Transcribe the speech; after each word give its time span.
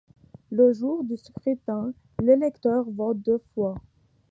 Le 0.49 0.73
jour 0.73 1.03
du 1.03 1.15
scrutin, 1.15 1.93
l'électeur 2.23 2.89
vote 2.89 3.19
deux 3.21 3.37
fois. 3.53 3.75